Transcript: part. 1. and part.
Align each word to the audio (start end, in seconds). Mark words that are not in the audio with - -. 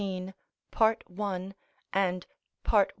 part. 0.71 1.03
1. 1.11 1.53
and 1.93 2.25
part. 2.63 2.89